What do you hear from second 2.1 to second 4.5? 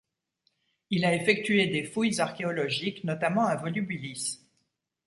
archéologiques notamment à Volubilis.